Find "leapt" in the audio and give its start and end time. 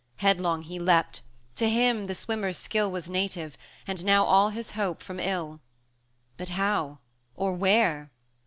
0.79-1.21